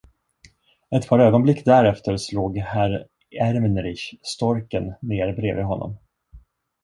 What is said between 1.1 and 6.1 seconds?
ögonblick därefter slog herr Ermenrich, storken, ner bredvid honom.